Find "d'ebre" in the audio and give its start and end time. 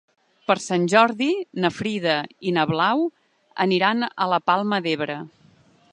4.87-5.23